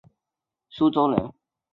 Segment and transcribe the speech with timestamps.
[0.03, 0.11] 直隶
[0.71, 1.31] 苏州人。